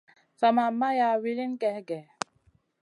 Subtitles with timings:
[0.39, 2.07] Sa ma maya wilin gey gèh.